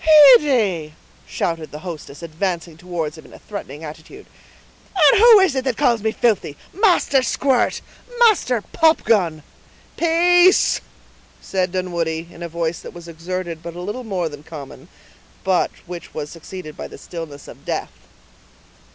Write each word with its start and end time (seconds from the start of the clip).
"Heyday!" 0.35 0.95
shouted 1.27 1.69
the 1.71 1.81
hostess, 1.85 2.23
advancing 2.23 2.75
towards 2.75 3.19
him 3.19 3.25
in 3.27 3.33
a 3.33 3.37
threatening 3.37 3.83
attitude; 3.83 4.25
"and 4.97 5.19
who 5.21 5.39
is 5.41 5.53
it 5.53 5.63
that 5.65 5.77
calls 5.77 6.01
me 6.01 6.11
filthy? 6.11 6.57
Master 6.73 7.21
Squirt! 7.21 7.81
Master 8.17 8.63
Popgun—" 8.63 9.43
"Peace!" 9.97 10.81
said 11.39 11.71
Dunwoodie, 11.71 12.29
in 12.31 12.41
a 12.41 12.49
voice 12.49 12.79
that 12.79 12.95
was 12.95 13.07
exerted 13.07 13.61
but 13.61 13.75
a 13.75 13.81
little 13.81 14.03
more 14.03 14.27
than 14.27 14.41
common, 14.41 14.87
but 15.43 15.69
which 15.85 16.15
was 16.15 16.31
succeeded 16.31 16.75
by 16.75 16.87
the 16.87 16.97
stillness 16.97 17.47
of 17.47 17.63
death. 17.63 17.91